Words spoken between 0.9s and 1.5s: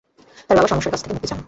কাছ থেকে মুক্তি চান।